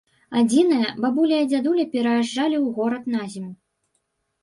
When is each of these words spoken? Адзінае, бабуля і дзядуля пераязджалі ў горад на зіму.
Адзінае, 0.39 0.89
бабуля 1.03 1.37
і 1.45 1.51
дзядуля 1.51 1.85
пераязджалі 1.93 2.57
ў 2.65 2.77
горад 2.81 3.03
на 3.17 3.21
зіму. 3.39 3.53